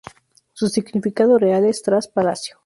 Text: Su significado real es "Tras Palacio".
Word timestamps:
Su 0.53 0.67
significado 0.67 1.37
real 1.37 1.63
es 1.63 1.83
"Tras 1.83 2.07
Palacio". 2.07 2.57